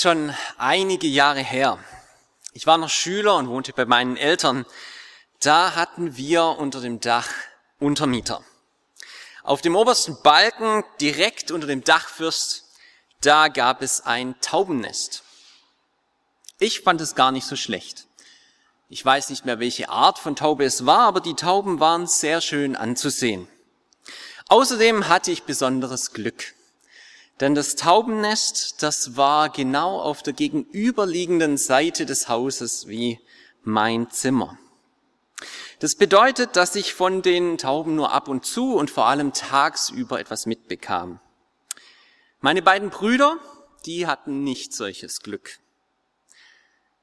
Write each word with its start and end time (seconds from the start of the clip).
Ist 0.00 0.04
schon 0.04 0.34
einige 0.56 1.06
Jahre 1.06 1.40
her. 1.40 1.78
Ich 2.54 2.66
war 2.66 2.78
noch 2.78 2.88
Schüler 2.88 3.36
und 3.36 3.50
wohnte 3.50 3.74
bei 3.74 3.84
meinen 3.84 4.16
Eltern. 4.16 4.64
Da 5.40 5.74
hatten 5.74 6.16
wir 6.16 6.42
unter 6.42 6.80
dem 6.80 7.00
Dach 7.00 7.28
Untermieter. 7.78 8.42
Auf 9.42 9.60
dem 9.60 9.76
obersten 9.76 10.16
Balken, 10.22 10.84
direkt 11.02 11.50
unter 11.50 11.66
dem 11.66 11.84
Dachfürst, 11.84 12.64
da 13.20 13.48
gab 13.48 13.82
es 13.82 14.00
ein 14.00 14.40
Taubennest. 14.40 15.22
Ich 16.58 16.80
fand 16.80 17.02
es 17.02 17.14
gar 17.14 17.30
nicht 17.30 17.46
so 17.46 17.56
schlecht. 17.56 18.06
Ich 18.88 19.04
weiß 19.04 19.28
nicht 19.28 19.44
mehr, 19.44 19.60
welche 19.60 19.90
Art 19.90 20.18
von 20.18 20.34
Taube 20.34 20.64
es 20.64 20.86
war, 20.86 21.00
aber 21.00 21.20
die 21.20 21.34
Tauben 21.34 21.78
waren 21.78 22.06
sehr 22.06 22.40
schön 22.40 22.74
anzusehen. 22.74 23.48
Außerdem 24.48 25.08
hatte 25.08 25.30
ich 25.30 25.42
besonderes 25.42 26.14
Glück. 26.14 26.54
Denn 27.40 27.54
das 27.54 27.74
Taubennest, 27.74 28.82
das 28.82 29.16
war 29.16 29.48
genau 29.48 29.98
auf 29.98 30.22
der 30.22 30.34
gegenüberliegenden 30.34 31.56
Seite 31.56 32.04
des 32.04 32.28
Hauses 32.28 32.86
wie 32.86 33.18
mein 33.62 34.10
Zimmer. 34.10 34.58
Das 35.78 35.94
bedeutet, 35.94 36.56
dass 36.56 36.76
ich 36.76 36.92
von 36.92 37.22
den 37.22 37.56
Tauben 37.56 37.94
nur 37.94 38.12
ab 38.12 38.28
und 38.28 38.44
zu 38.44 38.74
und 38.74 38.90
vor 38.90 39.06
allem 39.06 39.32
tagsüber 39.32 40.20
etwas 40.20 40.44
mitbekam. 40.44 41.18
Meine 42.40 42.60
beiden 42.60 42.90
Brüder, 42.90 43.38
die 43.86 44.06
hatten 44.06 44.44
nicht 44.44 44.74
solches 44.74 45.20
Glück. 45.20 45.58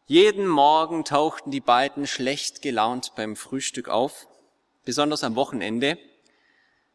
Jeden 0.05 0.47
Morgen 0.47 1.03
tauchten 1.03 1.49
die 1.49 1.59
beiden 1.59 2.05
schlecht 2.05 2.61
gelaunt 2.61 3.13
beim 3.15 3.35
Frühstück 3.35 3.89
auf, 3.89 4.27
besonders 4.85 5.23
am 5.23 5.35
Wochenende, 5.35 5.97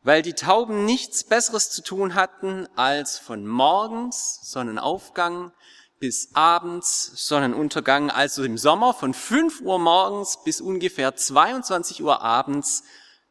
weil 0.02 0.22
die 0.22 0.34
Tauben 0.34 0.84
nichts 0.84 1.24
Besseres 1.24 1.70
zu 1.70 1.82
tun 1.82 2.14
hatten, 2.14 2.68
als 2.76 3.18
von 3.18 3.46
morgens 3.46 4.40
Sonnenaufgang 4.42 5.52
bis 6.00 6.30
abends 6.34 7.12
Sonnenuntergang, 7.28 8.10
also 8.10 8.42
im 8.42 8.58
Sommer 8.58 8.92
von 8.92 9.14
5 9.14 9.60
Uhr 9.60 9.78
morgens 9.78 10.42
bis 10.42 10.60
ungefähr 10.60 11.14
22 11.14 12.02
Uhr 12.02 12.20
abends 12.20 12.82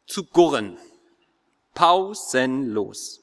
zu 0.08 0.26
gurren. 0.26 0.78
Pausenlos. 1.74 3.22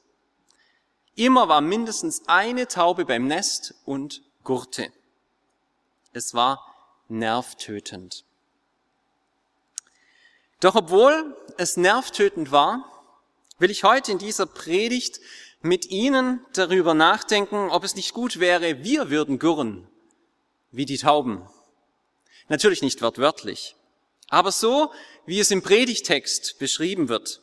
Immer 1.15 1.47
war 1.47 1.61
mindestens 1.61 2.27
eine 2.27 2.67
Taube 2.67 3.05
beim 3.05 3.25
Nest 3.25 3.73
und 3.85 4.21
gurrte. 4.43 4.91
Es 6.13 6.33
war 6.33 6.63
nervtötend. 7.07 8.25
Doch 10.59 10.75
obwohl 10.75 11.35
es 11.57 11.75
nervtötend 11.75 12.51
war, 12.51 12.98
will 13.59 13.69
ich 13.69 13.83
heute 13.83 14.11
in 14.11 14.17
dieser 14.17 14.45
Predigt 14.45 15.19
mit 15.61 15.91
Ihnen 15.91 16.43
darüber 16.53 16.93
nachdenken, 16.93 17.69
ob 17.69 17.83
es 17.83 17.95
nicht 17.95 18.13
gut 18.13 18.39
wäre, 18.39 18.83
wir 18.83 19.09
würden 19.09 19.37
gurren, 19.37 19.87
wie 20.71 20.85
die 20.85 20.97
Tauben. 20.97 21.47
Natürlich 22.47 22.81
nicht 22.81 23.01
wortwörtlich, 23.01 23.75
aber 24.29 24.51
so, 24.51 24.91
wie 25.25 25.39
es 25.39 25.51
im 25.51 25.61
Predigtext 25.61 26.57
beschrieben 26.57 27.09
wird. 27.09 27.41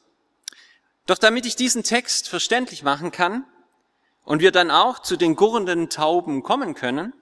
Doch 1.05 1.19
damit 1.19 1.47
ich 1.47 1.55
diesen 1.55 1.85
Text 1.85 2.29
verständlich 2.29 2.83
machen 2.83 3.13
kann 3.13 3.45
und 4.25 4.41
wir 4.41 4.51
dann 4.51 4.71
auch 4.71 4.99
zu 4.99 5.17
den 5.17 5.37
gurrenden 5.37 5.89
Tauben 5.91 6.43
kommen 6.43 6.75
können, 6.75 7.13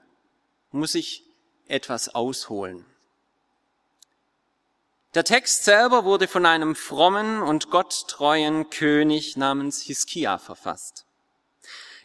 muss 0.71 0.95
ich 0.95 1.25
etwas 1.67 2.15
ausholen. 2.15 2.87
Der 5.15 5.23
Text 5.23 5.63
selber 5.63 6.05
wurde 6.05 6.27
von 6.27 6.45
einem 6.45 6.75
frommen 6.75 7.41
und 7.41 7.71
gotttreuen 7.71 8.69
König 8.71 9.37
namens 9.37 9.81
Hiskia 9.83 10.39
verfasst. 10.39 11.07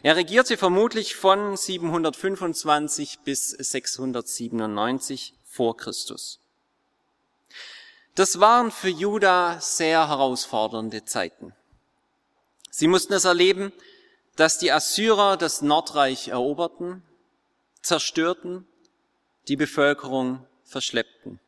Er 0.02 0.14
regierte 0.14 0.56
vermutlich 0.56 1.16
von 1.16 1.56
725 1.56 3.18
bis 3.24 3.50
697 3.50 5.34
vor 5.44 5.76
Christus. 5.76 6.38
Das 8.14 8.38
waren 8.38 8.70
für 8.70 8.88
Juda 8.88 9.60
sehr 9.60 10.08
herausfordernde 10.08 11.04
Zeiten. 11.04 11.52
Sie 12.70 12.86
mussten 12.86 13.12
es 13.12 13.24
erleben, 13.24 13.72
dass 14.36 14.58
die 14.58 14.70
Assyrer 14.70 15.36
das 15.36 15.62
Nordreich 15.62 16.28
eroberten, 16.28 17.02
zerstörten, 17.82 18.68
die 19.48 19.56
Bevölkerung 19.56 20.46
verschleppten. 20.64 21.40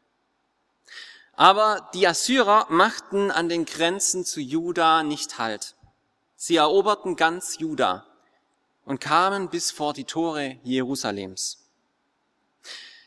Aber 1.35 1.89
die 1.95 2.07
Assyrer 2.07 2.67
machten 2.69 3.31
an 3.31 3.49
den 3.49 3.65
Grenzen 3.65 4.25
zu 4.25 4.41
Juda 4.41 5.03
nicht 5.03 5.39
Halt. 5.39 5.75
Sie 6.37 6.57
eroberten 6.57 7.17
ganz 7.17 7.59
Juda 7.59 8.07
und 8.85 9.01
kamen 9.01 9.49
bis 9.49 9.71
vor 9.71 9.93
die 9.95 10.05
Tore 10.05 10.59
Jerusalems. 10.63 11.59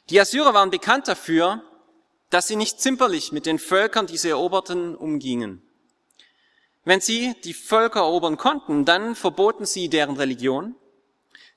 Die 0.09 0.19
Assyrer 0.19 0.53
waren 0.53 0.69
bekannt 0.69 1.07
dafür, 1.07 1.63
dass 2.29 2.47
sie 2.47 2.55
nicht 2.55 2.81
zimperlich 2.81 3.31
mit 3.31 3.45
den 3.45 3.59
Völkern, 3.59 4.07
die 4.07 4.17
sie 4.17 4.29
eroberten, 4.29 4.95
umgingen. 4.95 5.61
Wenn 6.83 7.01
sie 7.01 7.35
die 7.43 7.53
Völker 7.53 8.01
erobern 8.01 8.37
konnten, 8.37 8.85
dann 8.85 9.15
verboten 9.15 9.65
sie 9.65 9.89
deren 9.89 10.17
Religion. 10.17 10.75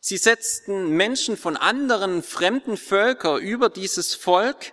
Sie 0.00 0.16
setzten 0.16 0.90
Menschen 0.90 1.36
von 1.36 1.56
anderen 1.56 2.22
fremden 2.22 2.76
Völkern 2.76 3.40
über 3.40 3.68
dieses 3.68 4.14
Volk 4.14 4.72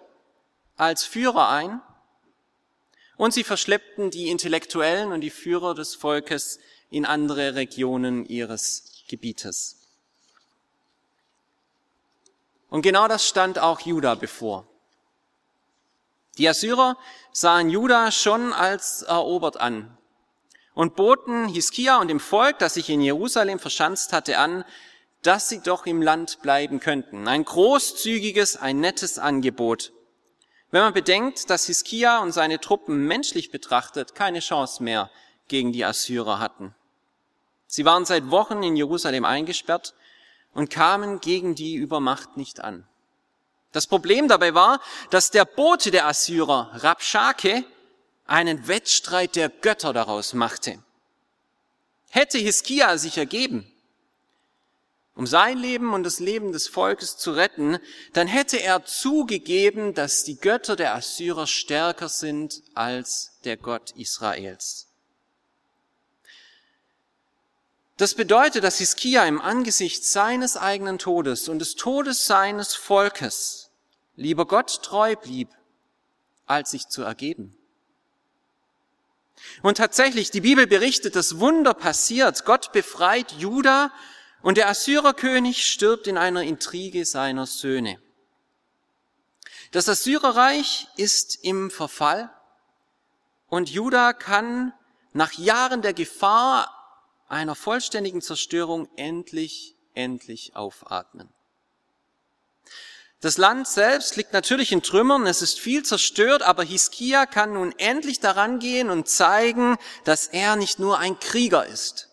als 0.77 1.03
Führer 1.03 1.49
ein 1.49 1.81
und 3.17 3.33
sie 3.33 3.43
verschleppten 3.43 4.11
die 4.11 4.29
Intellektuellen 4.29 5.11
und 5.11 5.21
die 5.21 5.29
Führer 5.29 5.73
des 5.73 5.95
Volkes 5.95 6.59
in 6.89 7.05
andere 7.05 7.55
Regionen 7.55 8.25
ihres 8.25 9.03
Gebietes. 9.07 9.77
Und 12.69 12.81
genau 12.81 13.07
das 13.07 13.27
stand 13.27 13.59
auch 13.59 13.79
Juda 13.81 14.15
bevor. 14.15 14.67
Die 16.37 16.49
Assyrer 16.49 16.97
sahen 17.31 17.69
Juda 17.69 18.11
schon 18.11 18.51
als 18.51 19.03
erobert 19.03 19.57
an 19.57 19.97
und 20.73 20.95
boten 20.95 21.47
Hiskia 21.47 21.99
und 21.99 22.09
dem 22.09 22.19
Volk, 22.19 22.59
das 22.59 22.73
sich 22.73 22.89
in 22.89 23.01
Jerusalem 23.01 23.59
verschanzt 23.59 24.11
hatte, 24.11 24.37
an, 24.37 24.65
dass 25.21 25.47
sie 25.49 25.61
doch 25.61 25.85
im 25.85 26.01
Land 26.01 26.41
bleiben 26.41 26.79
könnten. 26.79 27.27
Ein 27.27 27.45
großzügiges, 27.45 28.57
ein 28.57 28.81
nettes 28.81 29.17
Angebot. 29.17 29.93
Wenn 30.75 30.83
man 30.83 30.93
bedenkt, 30.93 31.49
dass 31.49 31.67
Hiskia 31.67 32.19
und 32.19 32.33
seine 32.33 32.59
Truppen 32.59 33.07
menschlich 33.07 33.49
betrachtet 33.49 34.13
keine 34.13 34.41
Chance 34.41 34.83
mehr 34.83 35.09
gegen 35.47 35.71
die 35.71 35.85
Assyrer 35.85 36.39
hatten. 36.39 36.75
Sie 37.65 37.85
waren 37.85 38.03
seit 38.03 38.29
Wochen 38.29 38.61
in 38.61 38.75
Jerusalem 38.75 39.23
eingesperrt 39.23 39.93
und 40.53 40.69
kamen 40.69 41.21
gegen 41.21 41.55
die 41.55 41.75
Übermacht 41.75 42.35
nicht 42.35 42.59
an. 42.59 42.85
Das 43.71 43.87
Problem 43.87 44.27
dabei 44.27 44.53
war, 44.53 44.81
dass 45.11 45.31
der 45.31 45.45
Bote 45.45 45.91
der 45.91 46.07
Assyrer, 46.07 46.71
Rabschake, 46.73 47.63
einen 48.25 48.67
Wettstreit 48.67 49.37
der 49.37 49.47
Götter 49.47 49.93
daraus 49.93 50.33
machte. 50.33 50.83
Hätte 52.09 52.37
Hiskia 52.37 52.97
sich 52.97 53.17
ergeben, 53.17 53.65
um 55.15 55.25
sein 55.25 55.57
Leben 55.57 55.93
und 55.93 56.03
das 56.03 56.19
Leben 56.19 56.51
des 56.51 56.67
Volkes 56.67 57.17
zu 57.17 57.31
retten, 57.31 57.79
dann 58.13 58.27
hätte 58.27 58.61
er 58.61 58.83
zugegeben, 58.83 59.93
dass 59.93 60.23
die 60.23 60.37
Götter 60.37 60.75
der 60.75 60.93
Assyrer 60.93 61.47
stärker 61.47 62.09
sind 62.09 62.61
als 62.73 63.31
der 63.45 63.55
Gott 63.55 63.91
Israels. 63.91 64.87
Das 67.97 68.13
bedeutet, 68.13 68.65
dass 68.65 68.77
Hiskia 68.77 69.25
im 69.25 69.39
Angesicht 69.39 70.05
seines 70.05 70.57
eigenen 70.57 70.99
Todes 70.99 71.47
und 71.47 71.59
des 71.59 71.75
Todes 71.75 72.27
seines 72.27 72.75
Volkes 72.75 73.69
lieber 74.17 74.45
Gott 74.45 74.83
treu 74.83 75.15
blieb, 75.15 75.47
als 76.45 76.71
sich 76.71 76.89
zu 76.89 77.03
ergeben. 77.03 77.55
Und 79.61 79.77
tatsächlich, 79.77 80.29
die 80.31 80.41
Bibel 80.41 80.67
berichtet, 80.67 81.15
das 81.15 81.39
Wunder 81.39 81.73
passiert. 81.73 82.43
Gott 82.43 82.73
befreit 82.73 83.31
Juda 83.33 83.91
und 84.45 84.57
der 84.57 84.69
Assyrerkönig 84.69 85.65
stirbt 85.65 86.05
in 86.05 86.19
einer 86.19 86.43
Intrige 86.43 87.03
seiner 87.03 87.47
Söhne. 87.47 87.99
Das 89.71 89.89
Assyrerreich 89.89 90.87
ist 90.97 91.43
im 91.43 91.71
Verfall 91.71 92.29
und 93.47 93.71
Juda 93.71 94.13
kann 94.13 94.71
nach 95.13 95.33
Jahren 95.33 95.81
der 95.81 95.95
Gefahr 95.95 96.71
einer 97.27 97.55
vollständigen 97.55 98.21
Zerstörung 98.21 98.87
endlich 98.97 99.75
endlich 99.95 100.55
aufatmen. 100.55 101.27
Das 103.21 103.39
Land 103.39 103.67
selbst 103.67 104.15
liegt 104.15 104.33
natürlich 104.33 104.71
in 104.71 104.83
Trümmern, 104.83 105.25
es 105.25 105.41
ist 105.41 105.59
viel 105.59 105.81
zerstört, 105.81 106.43
aber 106.43 106.63
Hiskia 106.63 107.25
kann 107.25 107.53
nun 107.53 107.73
endlich 107.79 108.19
daran 108.19 108.59
gehen 108.59 108.91
und 108.91 109.09
zeigen, 109.09 109.75
dass 110.03 110.27
er 110.27 110.55
nicht 110.55 110.77
nur 110.77 110.99
ein 110.99 111.19
Krieger 111.19 111.65
ist, 111.65 112.09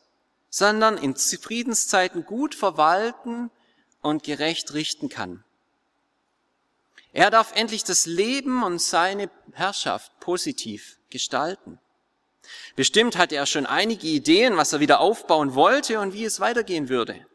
sondern 0.54 0.98
in 0.98 1.16
Friedenszeiten 1.16 2.26
gut 2.26 2.54
verwalten 2.54 3.50
und 4.02 4.22
gerecht 4.22 4.74
richten 4.74 5.08
kann. 5.08 5.42
Er 7.14 7.30
darf 7.30 7.52
endlich 7.54 7.84
das 7.84 8.04
Leben 8.04 8.62
und 8.62 8.78
seine 8.78 9.30
Herrschaft 9.52 10.12
positiv 10.20 10.98
gestalten. 11.08 11.78
Bestimmt 12.76 13.16
hatte 13.16 13.34
er 13.34 13.46
schon 13.46 13.64
einige 13.64 14.06
Ideen, 14.06 14.58
was 14.58 14.74
er 14.74 14.80
wieder 14.80 15.00
aufbauen 15.00 15.54
wollte 15.54 15.98
und 16.00 16.12
wie 16.12 16.24
es 16.24 16.38
weitergehen 16.38 16.90
würde. 16.90 17.26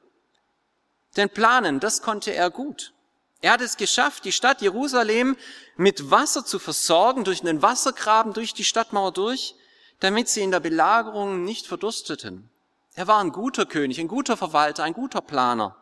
Denn 1.16 1.30
planen, 1.30 1.80
das 1.80 2.04
konnte 2.04 2.36
er 2.36 2.52
gut. 2.52 2.94
Er 3.42 3.54
hat 3.54 3.62
es 3.62 3.78
geschafft, 3.78 4.26
die 4.26 4.32
Stadt 4.32 4.62
Jerusalem 4.62 5.38
mit 5.76 6.12
Wasser 6.12 6.46
zu 6.46 6.60
versorgen, 6.60 7.24
durch 7.24 7.42
einen 7.42 7.64
Wassergraben, 7.64 8.34
durch 8.34 8.54
die 8.54 8.64
Stadtmauer 8.64 9.12
durch, 9.12 9.56
damit 10.00 10.30
sie 10.30 10.42
in 10.42 10.52
der 10.52 10.60
Belagerung 10.60 11.44
nicht 11.44 11.66
verdursteten. 11.66 12.52
Er 12.98 13.06
war 13.06 13.20
ein 13.20 13.32
guter 13.32 13.68
König, 13.68 14.00
ein 14.00 14.08
guter 14.08 14.36
Verwalter, 14.36 14.84
ein 14.84 14.94
guter 14.94 15.22
Planer. 15.22 15.76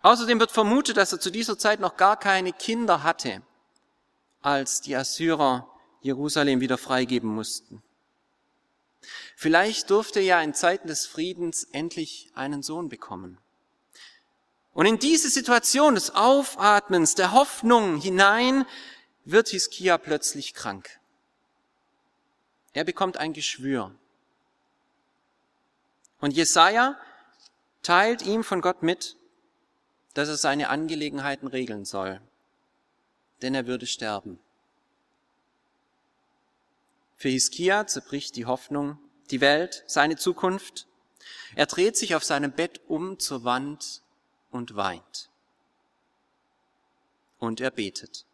Außerdem 0.00 0.38
wird 0.38 0.52
vermutet, 0.52 0.96
dass 0.96 1.12
er 1.12 1.18
zu 1.18 1.30
dieser 1.30 1.58
Zeit 1.58 1.80
noch 1.80 1.96
gar 1.96 2.16
keine 2.16 2.52
Kinder 2.52 3.02
hatte, 3.02 3.42
als 4.40 4.82
die 4.82 4.94
Assyrer 4.94 5.68
Jerusalem 6.00 6.60
wieder 6.60 6.78
freigeben 6.78 7.28
mussten. 7.28 7.82
Vielleicht 9.34 9.90
durfte 9.90 10.20
er 10.20 10.24
ja 10.24 10.42
in 10.42 10.54
Zeiten 10.54 10.86
des 10.86 11.06
Friedens 11.06 11.64
endlich 11.72 12.30
einen 12.36 12.62
Sohn 12.62 12.88
bekommen. 12.88 13.38
Und 14.74 14.86
in 14.86 15.00
diese 15.00 15.28
Situation 15.28 15.96
des 15.96 16.14
Aufatmens, 16.14 17.16
der 17.16 17.32
Hoffnung 17.32 18.00
hinein, 18.00 18.64
wird 19.24 19.48
Hiskia 19.48 19.98
plötzlich 19.98 20.54
krank. 20.54 21.00
Er 22.74 22.84
bekommt 22.84 23.16
ein 23.16 23.32
Geschwür. 23.32 23.92
Und 26.22 26.36
Jesaja 26.36 26.96
teilt 27.82 28.22
ihm 28.22 28.44
von 28.44 28.60
Gott 28.60 28.84
mit, 28.84 29.16
dass 30.14 30.28
er 30.28 30.36
seine 30.36 30.68
Angelegenheiten 30.68 31.48
regeln 31.48 31.84
soll, 31.84 32.20
denn 33.42 33.56
er 33.56 33.66
würde 33.66 33.88
sterben. 33.88 34.38
Für 37.16 37.28
Hiskia 37.28 37.88
zerbricht 37.88 38.36
die 38.36 38.46
Hoffnung, 38.46 38.98
die 39.32 39.40
Welt, 39.40 39.82
seine 39.88 40.16
Zukunft. 40.16 40.86
Er 41.56 41.66
dreht 41.66 41.96
sich 41.96 42.14
auf 42.14 42.22
seinem 42.22 42.52
Bett 42.52 42.80
um 42.86 43.18
zur 43.18 43.42
Wand 43.42 44.02
und 44.52 44.76
weint. 44.76 45.28
Und 47.40 47.60
er 47.60 47.72
betet. 47.72 48.26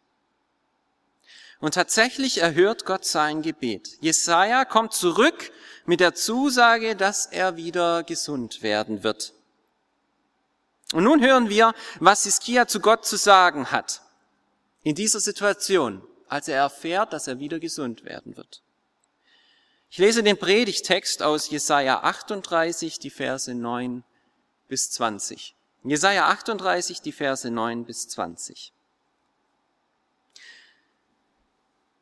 Und 1.59 1.73
tatsächlich 1.73 2.37
erhört 2.37 2.85
Gott 2.85 3.05
sein 3.05 3.41
Gebet. 3.41 3.97
Jesaja 3.99 4.63
kommt 4.63 4.93
zurück 4.93 5.51
mit 5.85 5.99
der 5.99 6.15
Zusage, 6.15 6.95
dass 6.95 7.25
er 7.25 7.57
wieder 7.57 8.03
gesund 8.03 8.63
werden 8.63 9.03
wird. 9.03 9.33
Und 10.93 11.03
nun 11.03 11.21
hören 11.21 11.49
wir, 11.49 11.73
was 11.99 12.23
Hiskia 12.23 12.67
zu 12.67 12.79
Gott 12.79 13.05
zu 13.05 13.17
sagen 13.17 13.71
hat. 13.71 14.01
In 14.83 14.95
dieser 14.95 15.19
Situation, 15.19 16.01
als 16.27 16.47
er 16.47 16.57
erfährt, 16.57 17.11
dass 17.11 17.27
er 17.27 17.39
wieder 17.39 17.59
gesund 17.59 18.05
werden 18.05 18.37
wird. 18.37 18.61
Ich 19.91 19.97
lese 19.97 20.23
den 20.23 20.37
Predigtext 20.37 21.21
aus 21.21 21.49
Jesaja 21.49 22.01
38, 22.03 22.99
die 22.99 23.09
Verse 23.09 23.53
9 23.53 24.03
bis 24.67 24.91
20. 24.91 25.55
Jesaja 25.83 26.27
38, 26.27 27.01
die 27.01 27.11
Verse 27.11 27.49
9 27.49 27.85
bis 27.85 28.07
20. 28.07 28.71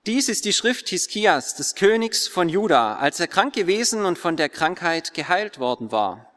Dies 0.08 0.30
ist 0.30 0.46
die 0.46 0.54
Schrift 0.54 0.88
Hiskias, 0.88 1.56
des 1.56 1.76
Königs 1.76 2.30
von 2.30 2.48
Juda, 2.48 2.96
als 2.96 3.20
er 3.20 3.28
krank 3.28 3.54
gewesen 3.54 4.06
und 4.06 4.18
von 4.18 4.38
der 4.38 4.48
Krankheit 4.48 5.14
geheilt 5.14 5.60
worden 5.60 5.92
war. 5.92 6.32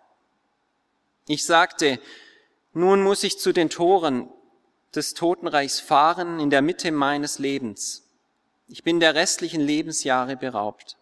Ich 1.28 1.44
sagte, 1.44 2.00
nun 2.72 3.00
muss 3.00 3.22
ich 3.22 3.38
zu 3.38 3.52
den 3.52 3.70
Toren 3.70 4.28
des 4.92 5.14
Totenreichs 5.14 5.78
fahren 5.78 6.40
in 6.40 6.50
der 6.50 6.62
Mitte 6.62 6.90
meines 6.90 7.38
Lebens. 7.38 8.02
Ich 8.66 8.82
bin 8.82 8.98
der 8.98 9.14
restlichen 9.14 9.60
Lebensjahre 9.60 10.36
beraubt. 10.36 10.96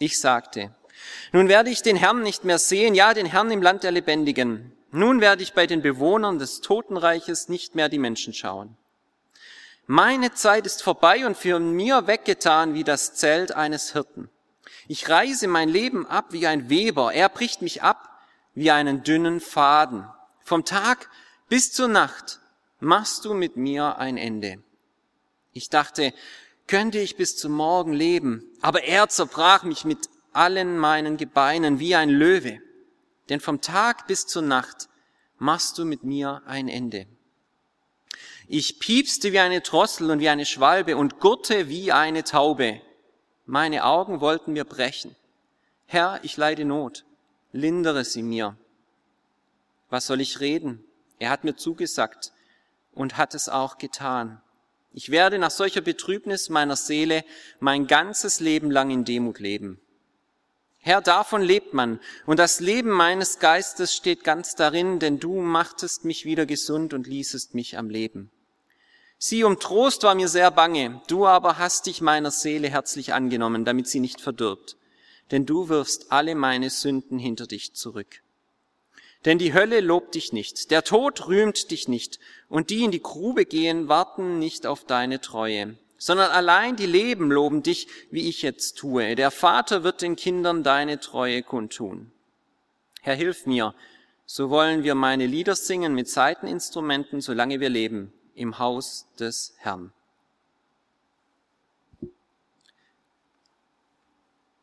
Ich 0.00 0.18
sagte, 0.18 0.74
nun 1.30 1.48
werde 1.48 1.70
ich 1.70 1.82
den 1.82 1.94
Herrn 1.94 2.22
nicht 2.22 2.42
mehr 2.42 2.58
sehen, 2.58 2.96
ja, 2.96 3.14
den 3.14 3.26
Herrn 3.26 3.52
im 3.52 3.62
Land 3.62 3.84
der 3.84 3.92
Lebendigen. 3.92 4.72
Nun 4.90 5.20
werde 5.20 5.44
ich 5.44 5.52
bei 5.52 5.68
den 5.68 5.82
Bewohnern 5.82 6.40
des 6.40 6.62
Totenreiches 6.62 7.48
nicht 7.48 7.76
mehr 7.76 7.88
die 7.88 8.00
Menschen 8.00 8.34
schauen. 8.34 8.76
Meine 9.86 10.32
Zeit 10.32 10.66
ist 10.66 10.82
vorbei 10.82 11.26
und 11.26 11.36
für 11.36 11.58
mir 11.58 12.06
weggetan 12.06 12.74
wie 12.74 12.84
das 12.84 13.14
Zelt 13.14 13.52
eines 13.52 13.92
Hirten. 13.92 14.30
Ich 14.88 15.08
reise 15.08 15.48
mein 15.48 15.68
Leben 15.68 16.06
ab 16.06 16.26
wie 16.30 16.46
ein 16.46 16.68
Weber, 16.68 17.12
er 17.12 17.28
bricht 17.28 17.62
mich 17.62 17.82
ab 17.82 18.08
wie 18.54 18.70
einen 18.70 19.02
dünnen 19.02 19.40
Faden. 19.40 20.06
Vom 20.40 20.64
Tag 20.64 21.08
bis 21.48 21.72
zur 21.72 21.88
Nacht 21.88 22.40
machst 22.80 23.24
du 23.24 23.34
mit 23.34 23.56
mir 23.56 23.98
ein 23.98 24.16
Ende. 24.16 24.62
Ich 25.52 25.68
dachte, 25.68 26.12
könnte 26.66 26.98
ich 26.98 27.16
bis 27.16 27.36
zum 27.36 27.52
Morgen 27.52 27.92
leben, 27.92 28.44
aber 28.60 28.84
er 28.84 29.08
zerbrach 29.08 29.64
mich 29.64 29.84
mit 29.84 30.08
allen 30.32 30.78
meinen 30.78 31.16
Gebeinen 31.16 31.80
wie 31.80 31.94
ein 31.96 32.10
Löwe. 32.10 32.60
Denn 33.28 33.40
vom 33.40 33.60
Tag 33.60 34.06
bis 34.06 34.26
zur 34.26 34.42
Nacht 34.42 34.88
machst 35.38 35.78
du 35.78 35.84
mit 35.84 36.04
mir 36.04 36.42
ein 36.46 36.68
Ende. 36.68 37.06
Ich 38.52 38.80
piepste 38.80 39.30
wie 39.30 39.38
eine 39.38 39.60
Drossel 39.60 40.10
und 40.10 40.18
wie 40.18 40.28
eine 40.28 40.44
Schwalbe 40.44 40.96
und 40.96 41.20
gurte 41.20 41.68
wie 41.68 41.92
eine 41.92 42.24
Taube. 42.24 42.80
Meine 43.46 43.84
Augen 43.84 44.20
wollten 44.20 44.54
mir 44.54 44.64
brechen. 44.64 45.14
Herr, 45.86 46.18
ich 46.24 46.36
leide 46.36 46.64
Not, 46.64 47.04
lindere 47.52 48.04
sie 48.04 48.24
mir. 48.24 48.56
Was 49.88 50.08
soll 50.08 50.20
ich 50.20 50.40
reden? 50.40 50.82
Er 51.20 51.30
hat 51.30 51.44
mir 51.44 51.54
zugesagt 51.54 52.32
und 52.92 53.16
hat 53.16 53.36
es 53.36 53.48
auch 53.48 53.78
getan. 53.78 54.42
Ich 54.92 55.12
werde 55.12 55.38
nach 55.38 55.52
solcher 55.52 55.80
Betrübnis 55.80 56.48
meiner 56.48 56.74
Seele 56.74 57.22
mein 57.60 57.86
ganzes 57.86 58.40
Leben 58.40 58.72
lang 58.72 58.90
in 58.90 59.04
Demut 59.04 59.38
leben. 59.38 59.80
Herr, 60.80 61.00
davon 61.00 61.42
lebt 61.42 61.72
man, 61.72 62.00
und 62.26 62.40
das 62.40 62.58
Leben 62.58 62.90
meines 62.90 63.38
Geistes 63.38 63.94
steht 63.94 64.24
ganz 64.24 64.56
darin, 64.56 64.98
denn 64.98 65.20
du 65.20 65.40
machtest 65.40 66.04
mich 66.04 66.24
wieder 66.24 66.46
gesund 66.46 66.94
und 66.94 67.06
ließest 67.06 67.54
mich 67.54 67.78
am 67.78 67.88
Leben. 67.88 68.32
Sieh, 69.22 69.44
um 69.44 69.60
Trost 69.60 70.02
war 70.02 70.14
mir 70.14 70.28
sehr 70.28 70.50
bange, 70.50 71.02
du 71.06 71.26
aber 71.26 71.58
hast 71.58 71.84
dich 71.84 72.00
meiner 72.00 72.30
Seele 72.30 72.70
herzlich 72.70 73.12
angenommen, 73.12 73.66
damit 73.66 73.86
sie 73.86 74.00
nicht 74.00 74.18
verdirbt, 74.18 74.78
denn 75.30 75.44
du 75.44 75.68
wirfst 75.68 76.10
alle 76.10 76.34
meine 76.34 76.70
Sünden 76.70 77.18
hinter 77.18 77.46
dich 77.46 77.74
zurück. 77.74 78.22
Denn 79.26 79.36
die 79.36 79.52
Hölle 79.52 79.80
lobt 79.80 80.14
dich 80.14 80.32
nicht, 80.32 80.70
der 80.70 80.84
Tod 80.84 81.28
rühmt 81.28 81.70
dich 81.70 81.86
nicht, 81.86 82.18
und 82.48 82.70
die 82.70 82.82
in 82.82 82.92
die 82.92 83.02
Grube 83.02 83.44
gehen, 83.44 83.88
warten 83.88 84.38
nicht 84.38 84.66
auf 84.66 84.86
deine 84.86 85.20
Treue, 85.20 85.76
sondern 85.98 86.30
allein 86.30 86.76
die 86.76 86.86
Leben 86.86 87.30
loben 87.30 87.62
dich, 87.62 87.88
wie 88.10 88.26
ich 88.26 88.40
jetzt 88.40 88.78
tue. 88.78 89.16
Der 89.16 89.30
Vater 89.30 89.84
wird 89.84 90.00
den 90.00 90.16
Kindern 90.16 90.62
deine 90.62 90.98
Treue 90.98 91.42
kundtun. 91.42 92.10
Herr, 93.02 93.16
hilf 93.16 93.44
mir, 93.44 93.74
so 94.24 94.48
wollen 94.48 94.82
wir 94.82 94.94
meine 94.94 95.26
Lieder 95.26 95.56
singen 95.56 95.94
mit 95.94 96.08
Saiteninstrumenten, 96.08 97.20
solange 97.20 97.60
wir 97.60 97.68
leben, 97.68 98.14
im 98.40 98.58
Haus 98.58 99.06
des 99.18 99.54
Herrn. 99.58 99.92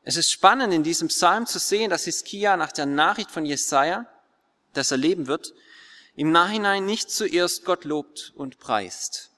Es 0.04 0.18
ist 0.18 0.32
spannend, 0.32 0.74
in 0.74 0.84
diesem 0.84 1.10
Psalm 1.10 1.46
zu 1.46 1.60
sehen, 1.60 1.90
dass 1.90 2.06
Hiskia 2.06 2.58
nach 2.58 2.72
der 2.72 2.86
Nachricht 2.86 3.30
von 3.30 3.46
Jesaja 3.46 4.06
das 4.78 4.92
er 4.92 4.98
leben 4.98 5.28
wird, 5.28 5.54
im 6.16 6.32
Nachhinein 6.32 6.86
nicht 6.86 7.12
zuerst 7.12 7.66
Gott 7.66 7.84
lobt 7.84 8.34
und 8.36 8.60
preist. 8.60 9.32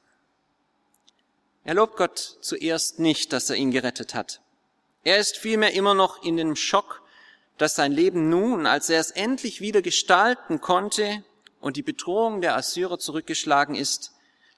Er 1.63 1.73
lobt 1.75 1.97
Gott 1.97 2.37
zuerst 2.41 2.99
nicht, 2.99 3.33
dass 3.33 3.49
er 3.49 3.55
ihn 3.55 3.71
gerettet 3.71 4.13
hat. 4.13 4.41
Er 5.03 5.17
ist 5.17 5.37
vielmehr 5.37 5.73
immer 5.73 5.93
noch 5.93 6.23
in 6.23 6.37
dem 6.37 6.55
Schock, 6.55 7.01
dass 7.57 7.75
sein 7.75 7.91
Leben 7.91 8.29
nun, 8.29 8.65
als 8.65 8.89
er 8.89 8.99
es 8.99 9.11
endlich 9.11 9.61
wieder 9.61 9.81
gestalten 9.81 10.61
konnte 10.61 11.23
und 11.59 11.77
die 11.77 11.83
Bedrohung 11.83 12.41
der 12.41 12.55
Assyrer 12.55 12.99
zurückgeschlagen 12.99 13.75
ist, 13.75 14.13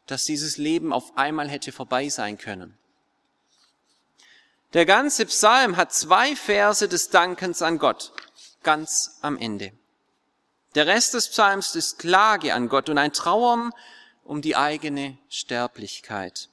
dass 0.08 0.26
dieses 0.26 0.58
Leben 0.58 0.94
auf 0.94 1.18
einmal 1.18 1.50
hätte 1.50 1.72
vorbei 1.72 2.10
sein 2.10 2.38
können. 2.38 2.78
Der 4.74 4.86
ganze 4.86 5.26
Psalm 5.26 5.76
hat 5.76 5.94
zwei 5.94 6.36
Verse 6.36 6.88
des 6.88 7.10
Dankens 7.10 7.62
an 7.62 7.78
Gott, 7.78 8.14
ganz 8.64 9.20
am 9.22 9.38
Ende. 9.38 9.74
Der 10.76 10.88
Rest 10.88 11.14
des 11.14 11.28
Psalms 11.30 11.76
ist 11.76 12.00
Klage 12.00 12.54
an 12.54 12.70
Gott 12.70 12.88
und 12.90 12.98
ein 12.98 13.12
Trauern 13.12 13.74
um 14.24 14.42
die 14.42 14.56
eigene 14.56 15.18
Sterblichkeit. 15.30 16.48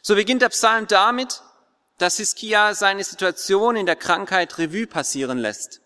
So 0.00 0.14
beginnt 0.14 0.40
der 0.40 0.48
Psalm 0.48 0.86
damit, 0.86 1.42
dass 1.98 2.16
Hiskia 2.16 2.74
seine 2.74 3.04
Situation 3.04 3.76
in 3.76 3.86
der 3.86 3.96
Krankheit 3.96 4.58
Revue 4.58 4.86
passieren 4.86 5.38
lässt. 5.38 5.80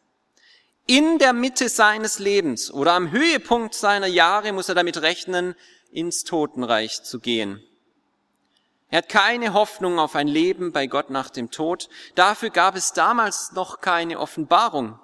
In 0.89 1.19
der 1.19 1.33
Mitte 1.33 1.69
seines 1.69 2.21
Lebens 2.21 2.73
oder 2.73 2.93
am 2.93 3.11
Höhepunkt 3.11 3.75
seiner 3.75 4.07
Jahre 4.07 4.53
muss 4.53 4.69
er 4.69 4.77
damit 4.77 5.03
rechnen, 5.03 5.57
ins 5.91 6.23
Totenreich 6.23 7.03
zu 7.03 7.19
gehen. 7.19 7.61
Er 8.91 8.99
hat 8.99 9.09
keine 9.09 9.53
Hoffnung 9.53 9.99
auf 9.99 10.15
ein 10.15 10.29
Leben 10.29 10.71
bei 10.71 10.87
Gott 10.87 11.11
nach 11.11 11.29
dem 11.29 11.51
Tod. 11.51 11.89
Dafür 12.15 12.51
gab 12.51 12.77
es 12.77 12.93
damals 12.93 13.51
noch 13.51 13.81
keine 13.81 14.21
Offenbarung. 14.21 14.97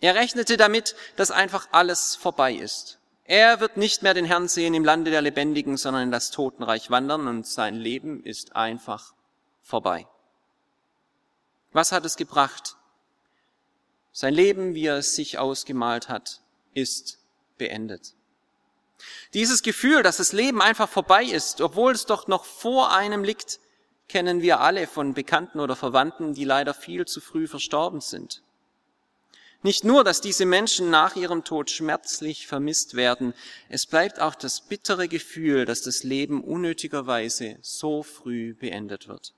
Er 0.00 0.14
rechnete 0.14 0.56
damit, 0.56 0.94
dass 1.16 1.32
einfach 1.32 1.68
alles 1.72 2.14
vorbei 2.14 2.54
ist. 2.54 3.00
Er 3.24 3.58
wird 3.58 3.76
nicht 3.76 4.04
mehr 4.04 4.14
den 4.14 4.24
Herrn 4.24 4.46
sehen 4.46 4.74
im 4.74 4.84
Lande 4.84 5.10
der 5.10 5.22
Lebendigen, 5.22 5.76
sondern 5.76 6.04
in 6.04 6.10
das 6.12 6.30
Totenreich 6.30 6.90
wandern 6.90 7.26
und 7.26 7.44
sein 7.44 7.74
Leben 7.74 8.22
ist 8.22 8.54
einfach 8.54 9.14
vorbei. 9.62 10.06
Was 11.72 11.90
hat 11.90 12.04
es 12.04 12.16
gebracht? 12.16 12.76
Sein 14.18 14.32
Leben, 14.32 14.74
wie 14.74 14.86
er 14.86 14.96
es 14.96 15.14
sich 15.14 15.38
ausgemalt 15.38 16.08
hat, 16.08 16.40
ist 16.72 17.18
beendet. 17.58 18.14
Dieses 19.34 19.62
Gefühl, 19.62 20.02
dass 20.02 20.16
das 20.16 20.32
Leben 20.32 20.62
einfach 20.62 20.88
vorbei 20.88 21.22
ist, 21.22 21.60
obwohl 21.60 21.92
es 21.92 22.06
doch 22.06 22.26
noch 22.26 22.46
vor 22.46 22.94
einem 22.94 23.24
liegt, 23.24 23.60
kennen 24.08 24.40
wir 24.40 24.60
alle 24.60 24.86
von 24.86 25.12
Bekannten 25.12 25.60
oder 25.60 25.76
Verwandten, 25.76 26.32
die 26.32 26.44
leider 26.44 26.72
viel 26.72 27.04
zu 27.04 27.20
früh 27.20 27.46
verstorben 27.46 28.00
sind. 28.00 28.42
Nicht 29.60 29.84
nur, 29.84 30.02
dass 30.02 30.22
diese 30.22 30.46
Menschen 30.46 30.88
nach 30.88 31.14
ihrem 31.14 31.44
Tod 31.44 31.70
schmerzlich 31.70 32.46
vermisst 32.46 32.94
werden, 32.94 33.34
es 33.68 33.84
bleibt 33.84 34.18
auch 34.18 34.34
das 34.34 34.62
bittere 34.62 35.08
Gefühl, 35.08 35.66
dass 35.66 35.82
das 35.82 36.04
Leben 36.04 36.42
unnötigerweise 36.42 37.58
so 37.60 38.02
früh 38.02 38.54
beendet 38.54 39.08
wird. 39.08 39.34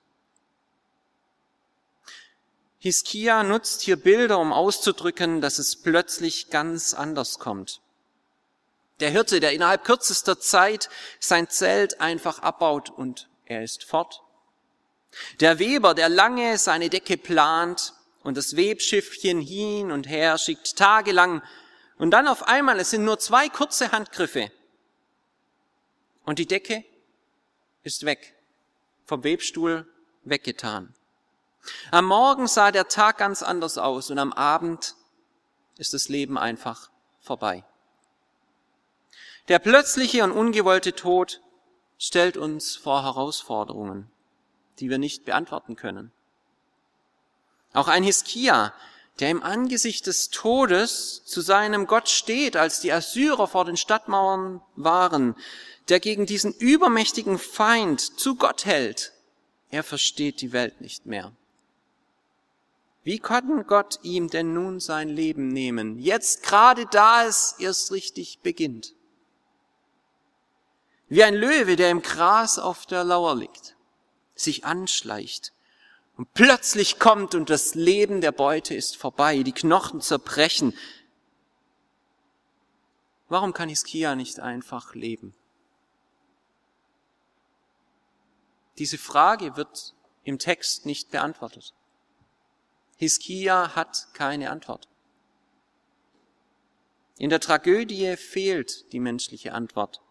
Hiskia 2.81 3.43
nutzt 3.43 3.81
hier 3.81 3.97
Bilder, 3.97 4.39
um 4.39 4.53
auszudrücken, 4.53 5.41
dass 5.41 5.59
es 5.59 5.75
plötzlich 5.75 6.49
ganz 6.49 6.93
anders 6.93 7.37
kommt. 7.37 7.81
Der 9.01 9.09
Hirte, 9.09 9.41
der 9.41 9.51
innerhalb 9.51 9.83
kürzester 9.83 10.39
Zeit 10.39 10.89
sein 11.19 11.49
Zelt 11.49 11.99
einfach 11.99 12.39
abbaut 12.39 12.89
und 12.89 13.29
er 13.45 13.63
ist 13.63 13.83
fort. 13.83 14.21
Der 15.41 15.59
Weber, 15.59 15.93
der 15.93 16.07
lange 16.07 16.57
seine 16.57 16.89
Decke 16.89 17.17
plant 17.17 17.93
und 18.23 18.37
das 18.37 18.55
Webschiffchen 18.55 19.41
hin 19.41 19.91
und 19.91 20.07
her 20.07 20.37
schickt 20.37 20.77
tagelang 20.77 21.41
und 21.97 22.11
dann 22.11 22.27
auf 22.27 22.43
einmal, 22.47 22.79
es 22.79 22.91
sind 22.91 23.03
nur 23.03 23.19
zwei 23.19 23.49
kurze 23.49 23.91
Handgriffe 23.91 24.51
und 26.23 26.39
die 26.39 26.45
Decke 26.45 26.85
ist 27.83 28.05
weg, 28.05 28.35
vom 29.05 29.23
Webstuhl 29.23 29.85
weggetan. 30.23 30.93
Am 31.91 32.05
Morgen 32.05 32.47
sah 32.47 32.71
der 32.71 32.87
Tag 32.87 33.17
ganz 33.17 33.43
anders 33.43 33.77
aus 33.77 34.09
und 34.11 34.19
am 34.19 34.33
Abend 34.33 34.95
ist 35.77 35.93
das 35.93 36.09
Leben 36.09 36.37
einfach 36.37 36.89
vorbei. 37.21 37.63
Der 39.47 39.59
plötzliche 39.59 40.23
und 40.23 40.31
ungewollte 40.31 40.93
Tod 40.93 41.41
stellt 41.97 42.37
uns 42.37 42.75
vor 42.75 43.03
Herausforderungen, 43.03 44.11
die 44.79 44.89
wir 44.89 44.99
nicht 44.99 45.25
beantworten 45.25 45.75
können. 45.75 46.11
Auch 47.73 47.87
ein 47.87 48.03
Hiskia, 48.03 48.73
der 49.19 49.31
im 49.31 49.43
Angesicht 49.43 50.07
des 50.07 50.29
Todes 50.29 51.23
zu 51.25 51.41
seinem 51.41 51.87
Gott 51.87 52.09
steht, 52.09 52.55
als 52.55 52.79
die 52.79 52.93
Assyrer 52.93 53.47
vor 53.47 53.65
den 53.65 53.77
Stadtmauern 53.77 54.61
waren, 54.75 55.35
der 55.89 55.99
gegen 55.99 56.25
diesen 56.25 56.53
übermächtigen 56.53 57.37
Feind 57.37 58.19
zu 58.19 58.35
Gott 58.35 58.65
hält, 58.65 59.11
er 59.71 59.83
versteht 59.83 60.41
die 60.41 60.51
Welt 60.51 60.81
nicht 60.81 61.05
mehr. 61.05 61.31
Wie 63.09 63.17
kann 63.17 63.65
Gott 63.65 63.97
ihm 64.03 64.29
denn 64.29 64.53
nun 64.53 64.79
sein 64.79 65.09
Leben 65.09 65.47
nehmen, 65.47 65.97
jetzt 65.97 66.43
gerade 66.43 66.85
da 66.85 67.25
es 67.25 67.55
erst 67.57 67.91
richtig 67.91 68.41
beginnt? 68.41 68.93
Wie 71.07 71.23
ein 71.23 71.33
Löwe, 71.33 71.75
der 71.75 71.89
im 71.89 72.03
Gras 72.03 72.59
auf 72.59 72.85
der 72.85 73.03
Lauer 73.03 73.35
liegt, 73.35 73.75
sich 74.35 74.63
anschleicht 74.63 75.53
und 76.17 76.35
plötzlich 76.35 76.99
kommt 76.99 77.33
und 77.33 77.49
das 77.49 77.73
Leben 77.73 78.21
der 78.21 78.31
Beute 78.31 78.75
ist 78.75 78.95
vorbei, 78.95 79.41
die 79.41 79.53
Knochen 79.53 80.01
zerbrechen. 80.01 80.77
Warum 83.27 83.53
kann 83.53 83.69
Hiskia 83.69 84.13
nicht 84.13 84.39
einfach 84.39 84.93
leben? 84.93 85.33
Diese 88.77 88.99
Frage 88.99 89.55
wird 89.55 89.95
im 90.23 90.37
Text 90.37 90.85
nicht 90.85 91.09
beantwortet. 91.09 91.73
Hiskia 92.99 93.75
hat 93.75 94.09
keine 94.13 94.49
Antwort. 94.49 94.89
In 97.17 97.29
der 97.29 97.39
Tragödie 97.39 98.17
fehlt 98.17 98.91
die 98.91 98.99
menschliche 98.99 99.53
Antwort. 99.53 100.01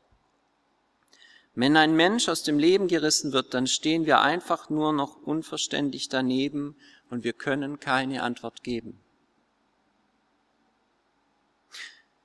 Wenn 1.54 1.76
ein 1.76 1.94
Mensch 1.94 2.28
aus 2.30 2.44
dem 2.44 2.58
Leben 2.58 2.88
gerissen 2.88 3.32
wird, 3.32 3.52
dann 3.52 3.66
stehen 3.66 4.06
wir 4.06 4.20
einfach 4.20 4.70
nur 4.70 4.94
noch 4.94 5.16
unverständlich 5.16 6.08
daneben 6.08 6.76
und 7.10 7.24
wir 7.24 7.34
können 7.34 7.78
keine 7.78 8.22
Antwort 8.22 8.62
geben. 8.62 8.98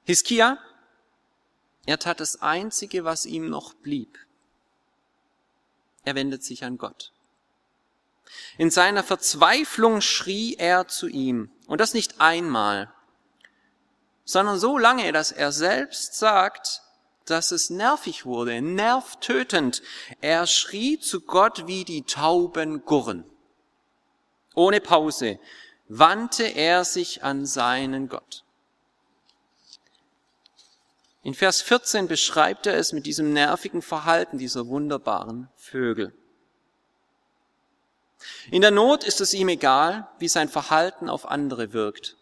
Hiskia, 0.05 0.59
er 1.85 1.99
tat 1.99 2.19
das 2.19 2.41
Einzige, 2.41 3.03
was 3.03 3.25
ihm 3.25 3.49
noch 3.49 3.73
blieb. 3.73 4.17
Er 6.05 6.15
wendet 6.15 6.43
sich 6.43 6.63
an 6.63 6.77
Gott. 6.77 7.12
In 8.57 8.71
seiner 8.71 9.03
Verzweiflung 9.03 10.01
schrie 10.01 10.55
er 10.55 10.87
zu 10.87 11.07
ihm, 11.07 11.51
und 11.67 11.81
das 11.81 11.93
nicht 11.93 12.21
einmal, 12.21 12.93
sondern 14.25 14.57
so 14.57 14.77
lange, 14.77 15.11
dass 15.11 15.31
er 15.31 15.51
selbst 15.51 16.15
sagt, 16.15 16.81
dass 17.25 17.51
es 17.51 17.69
nervig 17.69 18.25
wurde, 18.25 18.61
nervtötend. 18.61 19.81
Er 20.21 20.47
schrie 20.47 20.99
zu 20.99 21.21
Gott 21.21 21.67
wie 21.67 21.85
die 21.85 22.03
Tauben 22.03 22.83
gurren. 22.85 23.25
Ohne 24.55 24.81
Pause 24.81 25.39
wandte 25.87 26.43
er 26.43 26.85
sich 26.85 27.23
an 27.23 27.45
seinen 27.45 28.09
Gott. 28.09 28.43
In 31.23 31.33
Vers 31.33 31.61
14 31.61 32.07
beschreibt 32.07 32.67
er 32.67 32.75
es 32.75 32.91
mit 32.91 33.05
diesem 33.05 33.31
nervigen 33.31 33.81
Verhalten 33.81 34.37
dieser 34.37 34.67
wunderbaren 34.67 35.49
Vögel. 35.55 36.13
In 38.51 38.61
der 38.61 38.71
Not 38.71 39.03
ist 39.03 39.21
es 39.21 39.33
ihm 39.33 39.49
egal, 39.49 40.07
wie 40.19 40.27
sein 40.27 40.49
Verhalten 40.49 41.09
auf 41.09 41.29
andere 41.29 41.73
wirkt. 41.73 42.17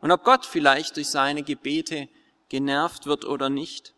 Und 0.00 0.10
ob 0.10 0.24
Gott 0.24 0.46
vielleicht 0.46 0.96
durch 0.96 1.08
seine 1.08 1.42
Gebete 1.42 2.08
genervt 2.48 3.06
wird 3.06 3.24
oder 3.24 3.50
nicht. 3.50 3.94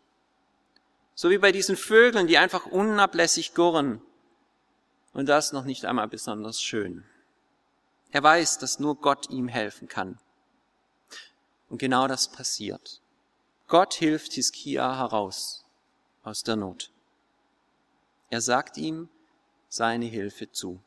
So 1.13 1.29
wie 1.29 1.37
bei 1.37 1.51
diesen 1.51 1.77
Vögeln, 1.77 2.27
die 2.27 2.37
einfach 2.37 2.65
unablässig 2.65 3.53
gurren. 3.53 4.01
Und 5.13 5.27
das 5.27 5.51
noch 5.51 5.65
nicht 5.65 5.85
einmal 5.85 6.07
besonders 6.07 6.61
schön. 6.61 7.03
Er 8.11 8.23
weiß, 8.23 8.57
dass 8.57 8.79
nur 8.79 8.95
Gott 8.95 9.29
ihm 9.29 9.47
helfen 9.47 9.87
kann. 9.87 10.19
Und 11.69 11.77
genau 11.77 12.07
das 12.07 12.31
passiert. 12.31 12.99
Gott 13.67 13.93
hilft 13.93 14.33
Hiskia 14.33 14.97
heraus 14.97 15.63
aus 16.23 16.43
der 16.43 16.57
Not. 16.57 16.91
Er 18.29 18.41
sagt 18.41 18.77
ihm 18.77 19.09
seine 19.71 20.05
Hilfe 20.05 20.51
zu. 20.51 20.83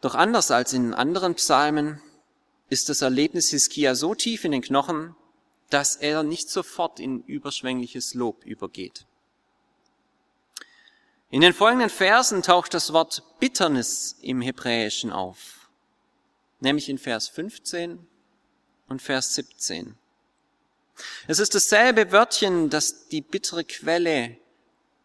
Doch 0.00 0.14
anders 0.14 0.50
als 0.50 0.72
in 0.72 0.94
anderen 0.94 1.34
Psalmen 1.34 2.00
ist 2.70 2.88
das 2.88 3.02
Erlebnis 3.02 3.50
Hiskia 3.50 3.94
so 3.94 4.14
tief 4.14 4.44
in 4.44 4.52
den 4.52 4.62
Knochen, 4.62 5.14
dass 5.68 5.96
er 5.96 6.22
nicht 6.22 6.48
sofort 6.48 6.98
in 6.98 7.22
überschwängliches 7.24 8.14
Lob 8.14 8.44
übergeht. 8.46 9.04
In 11.28 11.42
den 11.42 11.52
folgenden 11.52 11.90
Versen 11.90 12.42
taucht 12.42 12.72
das 12.72 12.94
Wort 12.94 13.22
Bitternis 13.40 14.16
im 14.22 14.40
Hebräischen 14.40 15.12
auf, 15.12 15.68
nämlich 16.60 16.88
in 16.88 16.96
Vers 16.96 17.28
15 17.28 18.06
und 18.88 19.02
Vers 19.02 19.34
17. 19.34 19.96
Es 21.28 21.38
ist 21.38 21.54
dasselbe 21.54 22.10
Wörtchen, 22.10 22.70
das 22.70 23.06
die 23.08 23.20
bittere 23.20 23.64
Quelle 23.64 24.39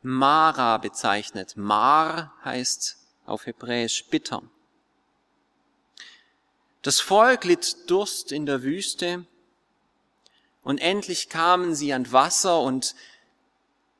Mara 0.05 0.77
bezeichnet. 0.77 1.57
Mar 1.57 2.31
heißt 2.45 2.97
auf 3.25 3.47
Hebräisch 3.47 4.05
bitter. 4.05 4.43
Das 6.83 7.00
Volk 7.00 7.43
litt 7.43 7.89
Durst 7.89 8.31
in 8.31 8.45
der 8.45 8.62
Wüste 8.62 9.25
und 10.62 10.77
endlich 10.77 11.27
kamen 11.29 11.74
sie 11.74 11.91
an 11.91 12.12
Wasser 12.12 12.62
und 12.62 12.93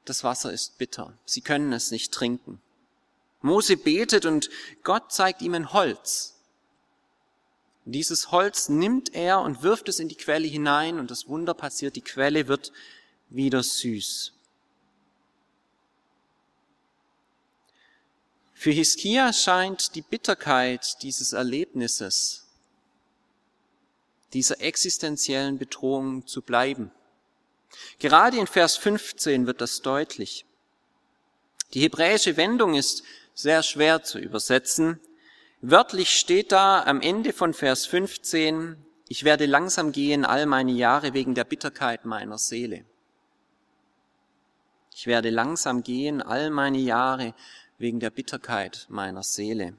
das 0.06 0.24
Wasser 0.24 0.54
ist 0.54 0.78
bitter. 0.78 1.18
Sie 1.26 1.42
können 1.42 1.74
es 1.74 1.90
nicht 1.90 2.14
trinken. 2.14 2.62
Mose 3.42 3.76
betet 3.76 4.28
und 4.28 4.52
Gott 4.84 5.12
zeigt 5.12 5.42
ihm 5.42 5.56
ein 5.56 5.74
Holz. 5.74 6.36
Dieses 7.86 8.30
Holz 8.30 8.70
nimmt 8.70 9.16
er 9.16 9.42
und 9.42 9.64
wirft 9.64 9.90
es 9.90 10.00
in 10.00 10.08
die 10.08 10.18
Quelle 10.18 10.48
hinein 10.48 11.00
und 11.00 11.10
das 11.10 11.28
Wunder 11.28 11.56
passiert, 11.56 11.96
die 11.96 12.02
Quelle 12.02 12.48
wird 12.48 12.72
wieder 13.30 13.64
süß. 13.64 14.35
Für 18.66 18.72
Hiskia 18.72 19.32
scheint 19.32 19.94
die 19.94 20.02
Bitterkeit 20.02 21.04
dieses 21.04 21.34
Erlebnisses, 21.34 22.48
dieser 24.34 24.60
existenziellen 24.60 25.60
Bedrohung 25.60 26.26
zu 26.26 26.42
bleiben. 26.42 26.90
Gerade 28.00 28.38
in 28.38 28.48
Vers 28.48 28.76
15 28.78 29.46
wird 29.46 29.62
das 29.62 29.84
deutlich. 29.84 30.48
Die 31.76 31.82
hebräische 31.82 32.38
Wendung 32.38 32.74
ist 32.74 33.04
sehr 33.36 33.62
schwer 33.62 34.02
zu 34.02 34.18
übersetzen. 34.18 35.00
Wörtlich 35.62 36.18
steht 36.18 36.52
da 36.52 36.82
am 36.86 37.02
Ende 37.02 37.34
von 37.34 37.54
Vers 37.54 37.86
15, 37.86 38.84
ich 39.08 39.24
werde 39.24 39.46
langsam 39.46 39.92
gehen 39.92 40.26
all 40.26 40.48
meine 40.48 40.72
Jahre 40.72 41.14
wegen 41.14 41.36
der 41.36 41.44
Bitterkeit 41.44 42.06
meiner 42.06 42.40
Seele. 42.40 42.84
Ich 44.96 45.06
werde 45.06 45.30
langsam 45.30 45.84
gehen 45.84 46.24
all 46.24 46.50
meine 46.50 46.80
Jahre 46.80 47.36
wegen 47.78 48.00
der 48.00 48.10
Bitterkeit 48.10 48.86
meiner 48.90 49.24
Seele. 49.24 49.74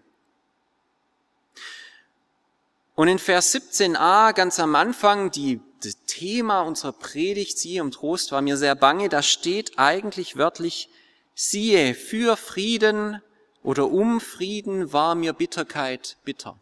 Und 2.94 3.08
in 3.08 3.18
Vers 3.18 3.54
17a, 3.54 4.32
ganz 4.32 4.58
am 4.58 4.74
Anfang, 4.74 5.30
die, 5.30 5.60
das 5.82 5.96
Thema 6.06 6.62
unserer 6.62 6.92
Predigt, 6.92 7.58
siehe 7.58 7.82
um 7.82 7.90
Trost 7.90 8.32
war 8.32 8.40
mir 8.40 8.56
sehr 8.56 8.74
bange, 8.74 9.08
da 9.08 9.22
steht 9.22 9.78
eigentlich 9.78 10.36
wörtlich, 10.36 10.88
siehe, 11.34 11.94
für 11.94 12.36
Frieden 12.38 13.20
oder 13.62 13.90
um 13.90 14.20
Frieden 14.20 14.92
war 14.92 15.14
mir 15.14 15.34
Bitterkeit 15.34 16.16
bitter. 16.24 16.58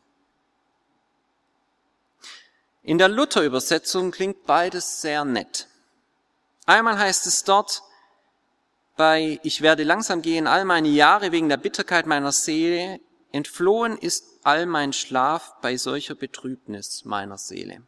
In 2.83 2.99
der 2.99 3.09
Luther-Übersetzung 3.09 4.11
klingt 4.11 4.45
beides 4.45 5.01
sehr 5.01 5.25
nett. 5.25 5.69
Einmal 6.67 6.99
heißt 6.99 7.27
es 7.27 7.45
dort, 7.45 7.83
bei 8.97 9.41
Ich 9.43 9.61
werde 9.61 9.85
langsam 9.85 10.23
gehen 10.23 10.47
all 10.47 10.65
meine 10.65 10.89
Jahre 10.89 11.33
wegen 11.33 11.49
der 11.49 11.57
Bitterkeit 11.57 12.07
meiner 12.07 12.33
Seele, 12.33 13.01
entflohen 13.33 13.99
ist 13.99 14.25
all 14.45 14.67
mein 14.67 14.93
Schlaf 14.93 15.55
bei 15.61 15.77
solcher 15.77 16.15
Betrübnis 16.15 17.05
meiner 17.05 17.39
Seele. 17.39 17.83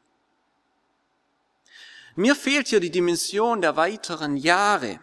Mir 2.16 2.34
fehlt 2.34 2.68
hier 2.68 2.80
die 2.80 2.90
Dimension 2.90 3.60
der 3.60 3.76
weiteren 3.76 4.36
Jahre, 4.36 4.98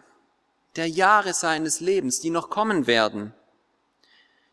der 0.76 0.88
Jahre 0.88 1.32
seines 1.32 1.80
Lebens, 1.80 2.20
die 2.20 2.30
noch 2.30 2.50
kommen 2.50 2.86
werden. 2.86 3.32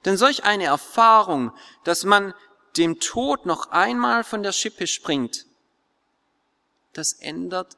Denn 0.05 0.15
solch 0.17 0.43
eine 0.43 0.65
Erfahrung, 0.65 1.51
dass 1.83 2.03
man 2.03 2.33
dem 2.77 2.99
Tod 2.99 3.45
noch 3.45 3.71
einmal 3.71 4.23
von 4.23 4.43
der 4.43 4.51
Schippe 4.51 4.87
springt, 4.87 5.45
das 6.93 7.13
ändert 7.13 7.77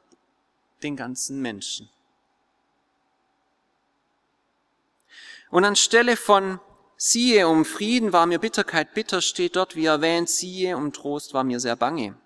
den 0.82 0.96
ganzen 0.96 1.40
Menschen. 1.40 1.88
Und 5.54 5.64
anstelle 5.64 6.16
von 6.16 6.58
siehe, 6.96 7.46
um 7.46 7.64
Frieden 7.64 8.12
war 8.12 8.26
mir 8.26 8.40
Bitterkeit 8.40 8.92
bitter, 8.92 9.20
steht 9.20 9.54
dort, 9.54 9.76
wie 9.76 9.84
erwähnt, 9.84 10.28
siehe, 10.28 10.76
um 10.76 10.92
Trost 10.92 11.32
war 11.32 11.44
mir 11.44 11.60
sehr 11.60 11.76
bange. 11.76 12.16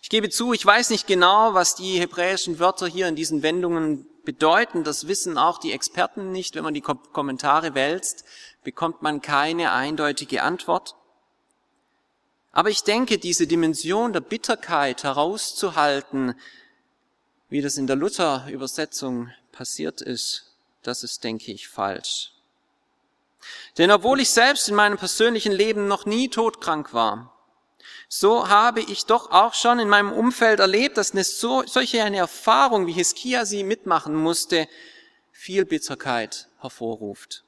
Ich 0.00 0.08
gebe 0.08 0.30
zu, 0.30 0.52
ich 0.52 0.64
weiß 0.64 0.90
nicht 0.90 1.08
genau, 1.08 1.54
was 1.54 1.74
die 1.74 1.98
hebräischen 1.98 2.60
Wörter 2.60 2.86
hier 2.86 3.08
in 3.08 3.16
diesen 3.16 3.42
Wendungen 3.42 4.06
bedeuten. 4.24 4.84
Das 4.84 5.08
wissen 5.08 5.36
auch 5.36 5.58
die 5.58 5.72
Experten 5.72 6.30
nicht. 6.30 6.54
Wenn 6.54 6.62
man 6.62 6.74
die 6.74 6.80
Kommentare 6.80 7.74
wälzt, 7.74 8.24
bekommt 8.62 9.02
man 9.02 9.20
keine 9.20 9.72
eindeutige 9.72 10.44
Antwort. 10.44 10.94
Aber 12.52 12.70
ich 12.70 12.84
denke, 12.84 13.18
diese 13.18 13.48
Dimension 13.48 14.12
der 14.12 14.20
Bitterkeit 14.20 15.02
herauszuhalten, 15.02 16.36
wie 17.48 17.62
das 17.62 17.78
in 17.78 17.88
der 17.88 17.96
Luther-Übersetzung 17.96 19.32
passiert 19.50 20.00
ist, 20.00 20.47
das 20.88 21.04
ist, 21.04 21.22
denke 21.22 21.52
ich, 21.52 21.68
falsch. 21.68 22.32
Denn 23.76 23.90
obwohl 23.90 24.20
ich 24.20 24.30
selbst 24.30 24.68
in 24.68 24.74
meinem 24.74 24.98
persönlichen 24.98 25.52
Leben 25.52 25.86
noch 25.86 26.06
nie 26.06 26.28
todkrank 26.28 26.92
war, 26.92 27.34
so 28.08 28.48
habe 28.48 28.80
ich 28.80 29.04
doch 29.04 29.30
auch 29.30 29.54
schon 29.54 29.78
in 29.78 29.88
meinem 29.88 30.12
Umfeld 30.12 30.60
erlebt, 30.60 30.96
dass 30.96 31.12
eine 31.12 31.24
so, 31.24 31.62
solche 31.66 32.02
eine 32.02 32.16
Erfahrung, 32.16 32.86
wie 32.86 32.92
Hiskia 32.92 33.44
sie 33.44 33.62
mitmachen 33.62 34.14
musste, 34.14 34.66
viel 35.30 35.64
Bitterkeit 35.64 36.48
hervorruft. 36.60 37.44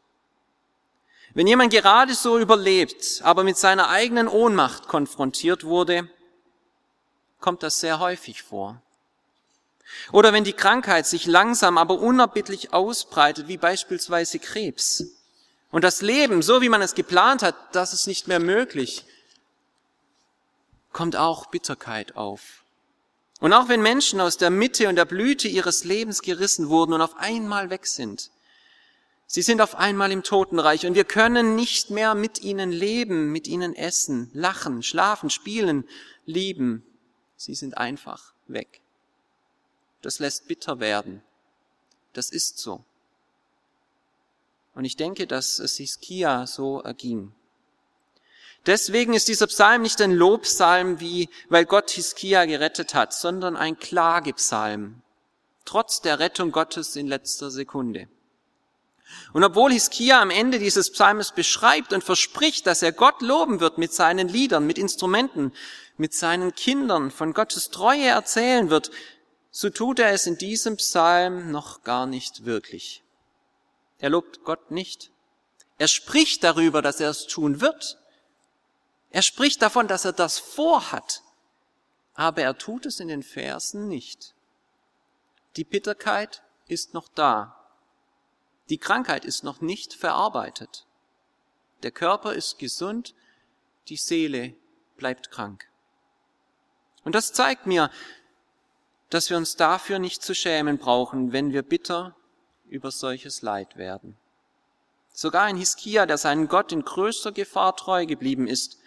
Wenn 1.32 1.46
jemand 1.46 1.72
gerade 1.72 2.14
so 2.14 2.38
überlebt, 2.38 3.20
aber 3.22 3.42
mit 3.42 3.56
seiner 3.56 3.88
eigenen 3.88 4.28
Ohnmacht 4.28 4.86
konfrontiert 4.86 5.64
wurde, 5.64 6.08
kommt 7.40 7.62
das 7.62 7.80
sehr 7.80 7.98
häufig 7.98 8.42
vor. 8.42 8.82
Oder 10.12 10.32
wenn 10.32 10.44
die 10.44 10.52
Krankheit 10.52 11.06
sich 11.06 11.26
langsam, 11.26 11.78
aber 11.78 11.98
unerbittlich 11.98 12.72
ausbreitet, 12.72 13.48
wie 13.48 13.56
beispielsweise 13.56 14.38
Krebs. 14.38 15.04
Und 15.70 15.84
das 15.84 16.02
Leben, 16.02 16.42
so 16.42 16.62
wie 16.62 16.68
man 16.68 16.82
es 16.82 16.94
geplant 16.94 17.42
hat, 17.42 17.54
das 17.72 17.92
ist 17.92 18.06
nicht 18.06 18.26
mehr 18.26 18.40
möglich, 18.40 19.04
kommt 20.92 21.16
auch 21.16 21.46
Bitterkeit 21.46 22.16
auf. 22.16 22.64
Und 23.40 23.52
auch 23.52 23.68
wenn 23.68 23.80
Menschen 23.80 24.20
aus 24.20 24.36
der 24.36 24.50
Mitte 24.50 24.88
und 24.88 24.96
der 24.96 25.04
Blüte 25.04 25.48
ihres 25.48 25.84
Lebens 25.84 26.22
gerissen 26.22 26.68
wurden 26.68 26.92
und 26.92 27.00
auf 27.00 27.16
einmal 27.16 27.70
weg 27.70 27.86
sind, 27.86 28.30
sie 29.26 29.42
sind 29.42 29.62
auf 29.62 29.76
einmal 29.76 30.12
im 30.12 30.22
Totenreich 30.22 30.86
und 30.86 30.94
wir 30.94 31.04
können 31.04 31.54
nicht 31.54 31.90
mehr 31.90 32.14
mit 32.14 32.42
ihnen 32.42 32.70
leben, 32.70 33.32
mit 33.32 33.46
ihnen 33.46 33.74
essen, 33.74 34.30
lachen, 34.34 34.82
schlafen, 34.82 35.30
spielen, 35.30 35.88
lieben. 36.26 36.84
Sie 37.36 37.54
sind 37.54 37.78
einfach 37.78 38.34
weg. 38.46 38.82
Das 40.02 40.18
lässt 40.18 40.48
bitter 40.48 40.80
werden. 40.80 41.22
Das 42.12 42.30
ist 42.30 42.58
so. 42.58 42.84
Und 44.74 44.84
ich 44.84 44.96
denke, 44.96 45.26
dass 45.26 45.58
es 45.58 45.76
Hiskia 45.76 46.46
so 46.46 46.80
erging. 46.80 47.32
Deswegen 48.66 49.14
ist 49.14 49.28
dieser 49.28 49.46
Psalm 49.46 49.82
nicht 49.82 50.00
ein 50.00 50.12
Lobpsalm, 50.12 51.00
wie, 51.00 51.30
weil 51.48 51.64
Gott 51.64 51.90
Hiskia 51.90 52.44
gerettet 52.44 52.94
hat, 52.94 53.14
sondern 53.14 53.56
ein 53.56 53.78
Klagepsalm. 53.78 55.02
Trotz 55.64 56.02
der 56.02 56.18
Rettung 56.18 56.52
Gottes 56.52 56.96
in 56.96 57.06
letzter 57.06 57.50
Sekunde. 57.50 58.08
Und 59.32 59.44
obwohl 59.44 59.72
Hiskia 59.72 60.20
am 60.20 60.30
Ende 60.30 60.58
dieses 60.58 60.92
Psalmes 60.92 61.32
beschreibt 61.32 61.92
und 61.92 62.04
verspricht, 62.04 62.66
dass 62.66 62.82
er 62.82 62.92
Gott 62.92 63.22
loben 63.22 63.60
wird 63.60 63.78
mit 63.78 63.92
seinen 63.92 64.28
Liedern, 64.28 64.66
mit 64.66 64.78
Instrumenten, 64.78 65.52
mit 65.96 66.14
seinen 66.14 66.54
Kindern, 66.54 67.10
von 67.10 67.32
Gottes 67.32 67.70
Treue 67.70 68.06
erzählen 68.06 68.70
wird, 68.70 68.90
so 69.50 69.70
tut 69.70 69.98
er 69.98 70.12
es 70.12 70.26
in 70.26 70.38
diesem 70.38 70.76
Psalm 70.76 71.50
noch 71.50 71.82
gar 71.82 72.06
nicht 72.06 72.44
wirklich. 72.44 73.02
Er 73.98 74.10
lobt 74.10 74.44
Gott 74.44 74.70
nicht. 74.70 75.10
Er 75.78 75.88
spricht 75.88 76.44
darüber, 76.44 76.82
dass 76.82 77.00
er 77.00 77.10
es 77.10 77.26
tun 77.26 77.60
wird. 77.60 77.98
Er 79.10 79.22
spricht 79.22 79.60
davon, 79.60 79.88
dass 79.88 80.04
er 80.04 80.12
das 80.12 80.38
vorhat, 80.38 81.22
aber 82.14 82.42
er 82.42 82.56
tut 82.56 82.86
es 82.86 83.00
in 83.00 83.08
den 83.08 83.22
Versen 83.22 83.88
nicht. 83.88 84.34
Die 85.56 85.64
Bitterkeit 85.64 86.42
ist 86.68 86.94
noch 86.94 87.08
da. 87.08 87.56
Die 88.68 88.78
Krankheit 88.78 89.24
ist 89.24 89.42
noch 89.42 89.60
nicht 89.60 89.94
verarbeitet. 89.94 90.86
Der 91.82 91.90
Körper 91.90 92.34
ist 92.34 92.58
gesund, 92.58 93.14
die 93.88 93.96
Seele 93.96 94.54
bleibt 94.96 95.30
krank. 95.32 95.68
Und 97.02 97.14
das 97.14 97.32
zeigt 97.32 97.66
mir, 97.66 97.90
dass 99.10 99.28
wir 99.28 99.36
uns 99.36 99.56
dafür 99.56 99.98
nicht 99.98 100.22
zu 100.22 100.34
schämen 100.34 100.78
brauchen, 100.78 101.32
wenn 101.32 101.52
wir 101.52 101.62
bitter 101.62 102.16
über 102.68 102.90
solches 102.90 103.42
Leid 103.42 103.76
werden. 103.76 104.16
Sogar 105.12 105.42
ein 105.42 105.56
Hiskia, 105.56 106.06
der 106.06 106.16
seinen 106.16 106.48
Gott 106.48 106.72
in 106.72 106.84
größter 106.84 107.32
Gefahr 107.32 107.76
treu 107.76 108.06
geblieben 108.06 108.46
ist, 108.46 108.78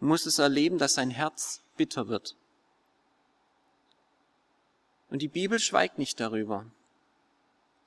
muss 0.00 0.26
es 0.26 0.38
erleben, 0.38 0.78
dass 0.78 0.94
sein 0.94 1.10
Herz 1.10 1.62
bitter 1.76 2.08
wird. 2.08 2.36
Und 5.08 5.22
die 5.22 5.28
Bibel 5.28 5.58
schweigt 5.58 5.98
nicht 5.98 6.18
darüber. 6.20 6.66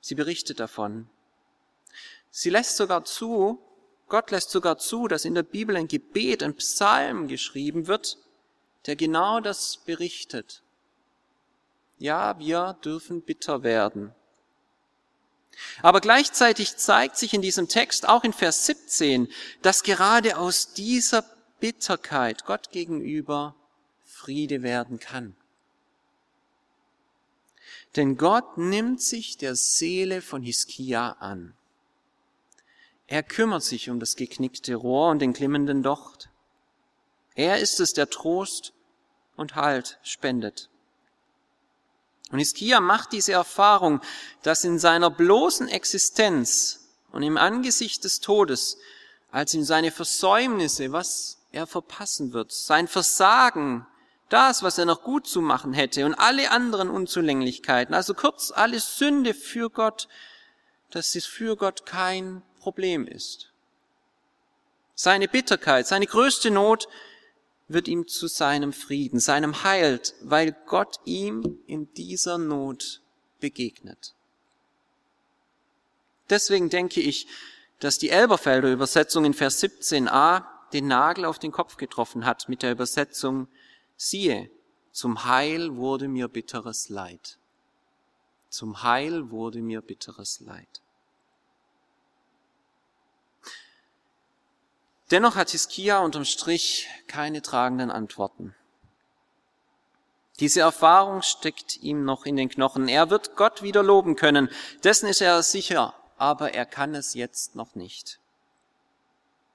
Sie 0.00 0.14
berichtet 0.14 0.60
davon. 0.60 1.08
Sie 2.30 2.50
lässt 2.50 2.76
sogar 2.76 3.04
zu, 3.04 3.62
Gott 4.08 4.30
lässt 4.30 4.50
sogar 4.50 4.78
zu, 4.78 5.08
dass 5.08 5.24
in 5.24 5.34
der 5.34 5.42
Bibel 5.42 5.76
ein 5.76 5.88
Gebet, 5.88 6.42
ein 6.42 6.56
Psalm 6.56 7.28
geschrieben 7.28 7.86
wird, 7.86 8.18
der 8.86 8.96
genau 8.96 9.40
das 9.40 9.78
berichtet. 9.78 10.63
Ja, 11.98 12.38
wir 12.38 12.76
dürfen 12.84 13.22
bitter 13.22 13.62
werden. 13.62 14.14
Aber 15.82 16.00
gleichzeitig 16.00 16.76
zeigt 16.76 17.16
sich 17.16 17.34
in 17.34 17.42
diesem 17.42 17.68
Text 17.68 18.08
auch 18.08 18.24
in 18.24 18.32
Vers 18.32 18.66
17, 18.66 19.28
dass 19.62 19.82
gerade 19.82 20.36
aus 20.36 20.72
dieser 20.72 21.24
Bitterkeit 21.60 22.44
Gott 22.44 22.70
gegenüber 22.70 23.54
Friede 24.04 24.62
werden 24.62 24.98
kann. 24.98 25.36
Denn 27.96 28.16
Gott 28.16 28.58
nimmt 28.58 29.00
sich 29.00 29.36
der 29.36 29.54
Seele 29.54 30.20
von 30.20 30.42
Hiskia 30.42 31.12
an. 31.20 31.54
Er 33.06 33.22
kümmert 33.22 33.62
sich 33.62 33.90
um 33.90 34.00
das 34.00 34.16
geknickte 34.16 34.74
Rohr 34.74 35.10
und 35.10 35.20
den 35.20 35.32
glimmenden 35.32 35.82
Docht. 35.82 36.30
Er 37.34 37.58
ist 37.58 37.80
es, 37.80 37.92
der 37.92 38.10
Trost 38.10 38.72
und 39.36 39.54
Halt 39.54 39.98
spendet. 40.02 40.70
Und 42.30 42.38
Hiskia 42.38 42.80
macht 42.80 43.12
diese 43.12 43.32
Erfahrung, 43.32 44.00
dass 44.42 44.64
in 44.64 44.78
seiner 44.78 45.10
bloßen 45.10 45.68
Existenz 45.68 46.80
Und 47.12 47.22
im 47.22 47.36
Angesicht 47.36 48.02
des 48.02 48.20
Todes, 48.20 48.76
als 49.30 49.54
ihm 49.54 49.62
seine 49.62 49.92
Versäumnisse, 49.92 50.90
was 50.90 51.38
er 51.52 51.66
verpassen 51.66 52.32
wird, 52.32 52.50
sein 52.52 52.88
Versagen, 52.88 53.86
das, 54.28 54.62
was 54.62 54.78
er 54.78 54.84
noch 54.84 55.02
gut 55.02 55.26
zu 55.28 55.40
machen 55.40 55.72
hätte 55.72 56.06
und 56.06 56.14
alle 56.14 56.50
anderen 56.50 56.90
Unzulänglichkeiten, 56.90 57.94
also 57.94 58.14
kurz 58.14 58.50
alle 58.50 58.80
Sünde 58.80 59.32
für 59.32 59.70
Gott, 59.70 60.08
dass 60.90 61.14
es 61.14 61.26
für 61.26 61.56
Gott 61.56 61.86
kein 61.86 62.42
Problem 62.58 63.06
ist. 63.06 63.52
Seine 64.96 65.28
Bitterkeit, 65.28 65.86
seine 65.86 66.06
größte 66.06 66.50
Not 66.50 66.88
wird 67.68 67.88
ihm 67.88 68.06
zu 68.06 68.26
seinem 68.26 68.72
Frieden, 68.72 69.20
seinem 69.20 69.64
Heil, 69.64 70.00
weil 70.22 70.56
Gott 70.66 71.00
ihm 71.04 71.58
in 71.66 71.92
dieser 71.94 72.38
Not 72.38 73.00
begegnet. 73.40 74.14
Deswegen 76.30 76.70
denke 76.70 77.00
ich, 77.00 77.26
dass 77.80 77.98
die 77.98 78.10
Elberfelder 78.10 78.72
Übersetzung 78.72 79.24
in 79.24 79.34
Vers 79.34 79.62
17a 79.62 80.44
den 80.72 80.88
Nagel 80.88 81.24
auf 81.24 81.38
den 81.38 81.52
Kopf 81.52 81.76
getroffen 81.76 82.24
hat 82.24 82.48
mit 82.48 82.62
der 82.62 82.72
Übersetzung, 82.72 83.48
siehe, 83.96 84.50
zum 84.90 85.24
Heil 85.24 85.76
wurde 85.76 86.08
mir 86.08 86.28
bitteres 86.28 86.88
Leid. 86.88 87.38
Zum 88.48 88.82
Heil 88.82 89.30
wurde 89.30 89.60
mir 89.60 89.80
bitteres 89.82 90.40
Leid. 90.40 90.83
Dennoch 95.10 95.36
hat 95.36 95.50
Hiskia 95.50 95.98
unterm 95.98 96.24
Strich 96.24 96.88
keine 97.06 97.42
tragenden 97.42 97.90
Antworten. 97.90 98.54
Diese 100.40 100.60
Erfahrung 100.60 101.22
steckt 101.22 101.76
ihm 101.82 102.04
noch 102.04 102.26
in 102.26 102.36
den 102.36 102.48
Knochen. 102.48 102.88
Er 102.88 103.10
wird 103.10 103.36
Gott 103.36 103.62
wieder 103.62 103.82
loben 103.82 104.16
können. 104.16 104.48
Dessen 104.82 105.08
ist 105.08 105.20
er 105.20 105.42
sicher, 105.42 105.94
aber 106.16 106.54
er 106.54 106.66
kann 106.66 106.94
es 106.94 107.14
jetzt 107.14 107.54
noch 107.54 107.74
nicht. 107.74 108.18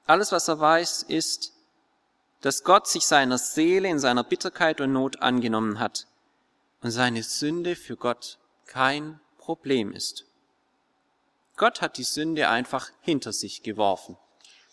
Alles, 0.06 0.32
was 0.32 0.48
er 0.48 0.60
weiß, 0.60 1.04
ist, 1.04 1.54
dass 2.42 2.64
Gott 2.64 2.88
sich 2.88 3.06
seiner 3.06 3.38
Seele 3.38 3.90
in 3.90 4.00
seiner 4.00 4.24
Bitterkeit 4.24 4.80
und 4.80 4.94
Not 4.94 5.22
angenommen 5.22 5.80
hat 5.80 6.08
und 6.82 6.92
seine 6.92 7.24
Sünde 7.24 7.76
für 7.76 7.98
Gott 7.98 8.38
kein 8.66 9.20
Problem 9.38 9.92
ist. 9.92 10.26
Gott 11.58 11.82
hat 11.82 11.98
die 11.98 12.04
Sünde 12.04 12.48
einfach 12.48 12.92
hinter 13.02 13.34
sich 13.34 13.64
geworfen. 13.64 14.18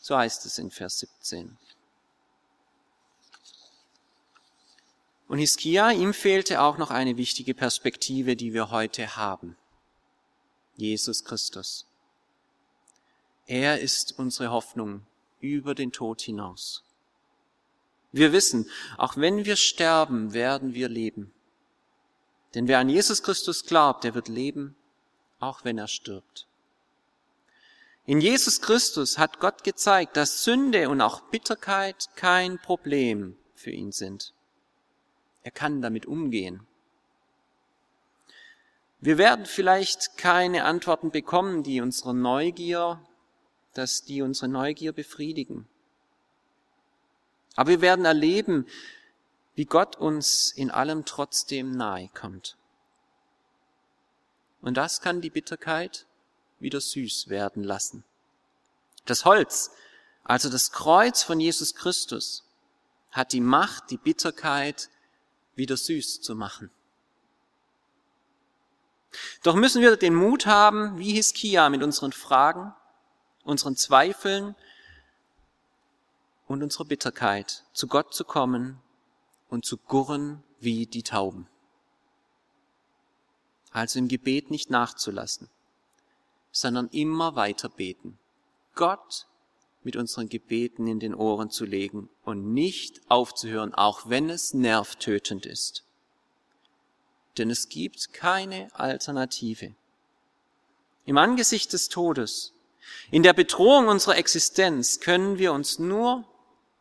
So 0.06 0.16
heißt 0.16 0.46
es 0.46 0.58
in 0.58 0.70
Vers 0.70 1.00
17. 1.00 1.58
Und 5.26 5.38
Hiskia, 5.38 5.90
ihm 5.90 6.14
fehlte 6.14 6.60
auch 6.60 6.78
noch 6.78 6.92
eine 6.92 7.16
wichtige 7.16 7.54
Perspektive, 7.54 8.36
die 8.36 8.54
wir 8.54 8.70
heute 8.70 9.16
haben. 9.16 9.56
Jesus 10.76 11.24
Christus. 11.24 11.86
Er 13.48 13.80
ist 13.80 14.16
unsere 14.16 14.52
Hoffnung 14.52 15.04
über 15.40 15.74
den 15.74 15.90
Tod 15.90 16.22
hinaus. 16.22 16.84
Wir 18.12 18.30
wissen, 18.30 18.70
auch 18.98 19.16
wenn 19.16 19.44
wir 19.44 19.56
sterben, 19.56 20.32
werden 20.32 20.72
wir 20.72 20.88
leben. 20.88 21.32
Denn 22.54 22.68
wer 22.68 22.78
an 22.78 22.88
Jesus 22.88 23.24
Christus 23.24 23.64
glaubt, 23.64 24.04
der 24.04 24.14
wird 24.14 24.28
leben, 24.28 24.76
auch 25.40 25.64
wenn 25.64 25.78
er 25.78 25.88
stirbt. 25.88 26.46
In 28.08 28.20
Jesus 28.20 28.60
Christus 28.60 29.18
hat 29.18 29.40
Gott 29.40 29.64
gezeigt, 29.64 30.16
dass 30.16 30.44
Sünde 30.44 30.88
und 30.88 31.00
auch 31.00 31.22
Bitterkeit 31.22 32.08
kein 32.14 32.60
Problem 32.60 33.36
für 33.56 33.72
ihn 33.72 33.90
sind. 33.90 34.32
Er 35.42 35.50
kann 35.50 35.82
damit 35.82 36.06
umgehen. 36.06 36.64
Wir 39.00 39.18
werden 39.18 39.44
vielleicht 39.44 40.16
keine 40.16 40.64
Antworten 40.64 41.10
bekommen, 41.10 41.64
die 41.64 41.80
unsere 41.80 42.14
Neugier, 42.14 43.04
dass 43.74 44.04
die 44.04 44.22
unsere 44.22 44.48
Neugier 44.48 44.92
befriedigen. 44.92 45.68
Aber 47.56 47.70
wir 47.70 47.80
werden 47.80 48.04
erleben, 48.04 48.66
wie 49.56 49.64
Gott 49.64 49.96
uns 49.96 50.52
in 50.52 50.70
allem 50.70 51.06
trotzdem 51.06 51.72
nahe 51.72 52.08
kommt. 52.14 52.56
Und 54.60 54.76
das 54.76 55.00
kann 55.00 55.20
die 55.20 55.30
Bitterkeit 55.30 56.06
wieder 56.58 56.80
süß 56.80 57.28
werden 57.28 57.62
lassen. 57.62 58.04
Das 59.04 59.24
Holz, 59.24 59.70
also 60.24 60.48
das 60.48 60.72
Kreuz 60.72 61.22
von 61.22 61.40
Jesus 61.40 61.74
Christus, 61.74 62.44
hat 63.10 63.32
die 63.32 63.40
Macht, 63.40 63.90
die 63.90 63.96
Bitterkeit 63.96 64.90
wieder 65.54 65.76
süß 65.76 66.20
zu 66.20 66.34
machen. 66.34 66.70
Doch 69.42 69.54
müssen 69.54 69.80
wir 69.80 69.96
den 69.96 70.14
Mut 70.14 70.46
haben, 70.46 70.98
wie 70.98 71.12
Hiskia, 71.12 71.70
mit 71.70 71.82
unseren 71.82 72.12
Fragen, 72.12 72.74
unseren 73.44 73.76
Zweifeln 73.76 74.54
und 76.46 76.62
unserer 76.62 76.84
Bitterkeit 76.84 77.64
zu 77.72 77.86
Gott 77.86 78.14
zu 78.14 78.24
kommen 78.24 78.80
und 79.48 79.64
zu 79.64 79.78
gurren 79.78 80.42
wie 80.60 80.86
die 80.86 81.02
Tauben. 81.02 81.48
Also 83.70 83.98
im 83.98 84.08
Gebet 84.08 84.50
nicht 84.50 84.70
nachzulassen, 84.70 85.48
sondern 86.56 86.88
immer 86.88 87.36
weiter 87.36 87.68
beten. 87.68 88.18
Gott 88.74 89.26
mit 89.82 89.94
unseren 89.94 90.30
Gebeten 90.30 90.86
in 90.86 90.98
den 90.98 91.14
Ohren 91.14 91.50
zu 91.50 91.66
legen 91.66 92.08
und 92.24 92.54
nicht 92.54 93.02
aufzuhören, 93.08 93.74
auch 93.74 94.08
wenn 94.08 94.30
es 94.30 94.54
nervtötend 94.54 95.44
ist. 95.44 95.84
Denn 97.36 97.50
es 97.50 97.68
gibt 97.68 98.14
keine 98.14 98.74
Alternative. 98.74 99.74
Im 101.04 101.18
Angesicht 101.18 101.74
des 101.74 101.90
Todes, 101.90 102.54
in 103.10 103.22
der 103.22 103.34
Bedrohung 103.34 103.88
unserer 103.88 104.16
Existenz 104.16 105.00
können 105.00 105.38
wir 105.38 105.52
uns 105.52 105.78
nur 105.78 106.24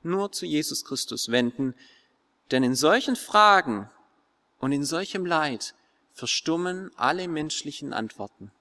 nur 0.03 0.31
zu 0.31 0.45
Jesus 0.45 0.85
Christus 0.85 1.31
wenden, 1.31 1.75
denn 2.51 2.63
in 2.63 2.75
solchen 2.75 3.17
Fragen 3.17 3.89
und 4.59 4.71
in 4.71 4.85
solchem 4.85 5.25
Leid 5.25 5.73
verstummen 6.13 6.91
alle 6.95 7.27
menschlichen 7.27 7.91
Antworten. 7.91 8.51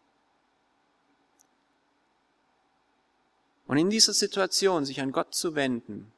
Und 3.66 3.78
in 3.78 3.90
dieser 3.90 4.12
Situation 4.12 4.84
sich 4.84 5.00
an 5.00 5.12
Gott 5.12 5.34
zu 5.34 5.54
wenden, 5.54 6.12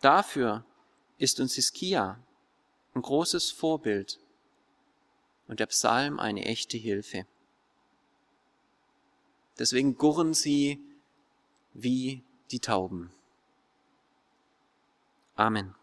dafür 0.00 0.64
ist 1.18 1.38
uns 1.40 1.54
Hiskia 1.54 2.18
ein 2.94 3.02
großes 3.02 3.50
Vorbild 3.50 4.18
und 5.46 5.60
der 5.60 5.66
Psalm 5.66 6.18
eine 6.18 6.44
echte 6.44 6.76
Hilfe. 6.76 7.26
Deswegen 9.58 9.96
gurren 9.96 10.34
sie 10.34 10.80
wie 11.74 12.22
die 12.50 12.60
Tauben. 12.60 13.12
Amen. 15.36 15.74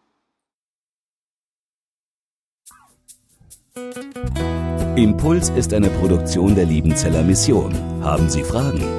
Impuls 4.95 5.49
ist 5.49 5.73
eine 5.73 5.89
Produktion 5.89 6.55
der 6.55 6.65
Liebenzeller 6.65 7.23
Mission. 7.23 7.73
Haben 8.03 8.29
Sie 8.29 8.43
Fragen? 8.43 8.98